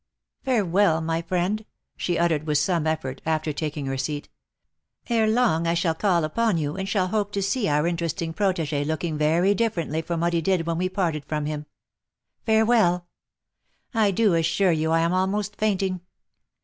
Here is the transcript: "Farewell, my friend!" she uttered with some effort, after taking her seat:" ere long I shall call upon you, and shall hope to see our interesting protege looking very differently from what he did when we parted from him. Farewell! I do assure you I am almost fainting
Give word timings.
"Farewell, 0.45 0.99
my 0.99 1.21
friend!" 1.21 1.63
she 1.95 2.17
uttered 2.17 2.47
with 2.47 2.57
some 2.57 2.87
effort, 2.87 3.21
after 3.23 3.53
taking 3.53 3.85
her 3.85 3.99
seat:" 3.99 4.29
ere 5.09 5.27
long 5.27 5.67
I 5.67 5.75
shall 5.75 5.93
call 5.93 6.23
upon 6.23 6.57
you, 6.57 6.75
and 6.75 6.89
shall 6.89 7.09
hope 7.09 7.31
to 7.33 7.41
see 7.43 7.67
our 7.69 7.85
interesting 7.85 8.33
protege 8.33 8.83
looking 8.83 9.15
very 9.15 9.53
differently 9.53 10.01
from 10.01 10.21
what 10.21 10.33
he 10.33 10.41
did 10.41 10.65
when 10.65 10.79
we 10.79 10.89
parted 10.89 11.23
from 11.25 11.45
him. 11.45 11.67
Farewell! 12.47 13.05
I 13.93 14.09
do 14.09 14.33
assure 14.33 14.71
you 14.71 14.89
I 14.91 15.01
am 15.01 15.13
almost 15.13 15.55
fainting 15.55 16.01